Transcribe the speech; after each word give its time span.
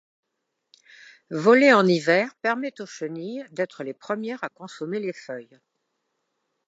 Voler 1.29 1.71
en 1.73 1.85
hiver 1.85 2.33
permet 2.41 2.73
aux 2.81 2.87
chenilles 2.87 3.45
d'être 3.51 3.83
les 3.83 3.93
premières 3.93 4.43
à 4.43 4.49
consommer 4.49 4.99
les 4.99 5.13
feuilles. 5.13 5.59